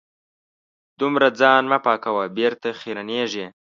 دومره 0.99 1.27
ځان 1.39 1.63
مه 1.71 1.77
پاکوه 1.85 2.23
.بېرته 2.37 2.69
خیرنېږې 2.79 3.45